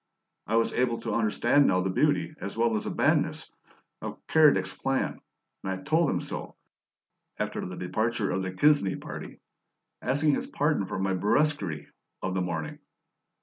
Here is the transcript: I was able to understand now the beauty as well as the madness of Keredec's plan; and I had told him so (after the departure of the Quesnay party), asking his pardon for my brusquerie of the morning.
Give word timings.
I 0.47 0.55
was 0.55 0.73
able 0.73 0.99
to 1.01 1.13
understand 1.13 1.67
now 1.67 1.81
the 1.81 1.91
beauty 1.91 2.33
as 2.41 2.57
well 2.57 2.75
as 2.75 2.85
the 2.85 2.89
madness 2.89 3.51
of 4.01 4.17
Keredec's 4.25 4.73
plan; 4.73 5.21
and 5.61 5.71
I 5.71 5.75
had 5.75 5.85
told 5.85 6.09
him 6.09 6.19
so 6.21 6.55
(after 7.37 7.63
the 7.63 7.77
departure 7.77 8.31
of 8.31 8.41
the 8.41 8.51
Quesnay 8.51 8.99
party), 8.99 9.39
asking 10.01 10.33
his 10.33 10.47
pardon 10.47 10.87
for 10.87 10.97
my 10.97 11.13
brusquerie 11.13 11.87
of 12.23 12.33
the 12.33 12.41
morning. 12.41 12.79